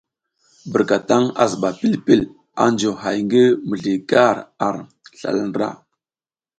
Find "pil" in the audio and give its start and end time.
1.79-1.93, 2.05-2.21